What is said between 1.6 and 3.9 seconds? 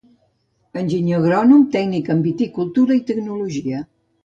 tècnic en viticultura i tecnologia.